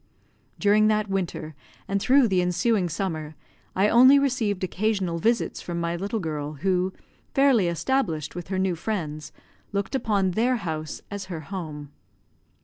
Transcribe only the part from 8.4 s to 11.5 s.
her new friends, looked upon their house as her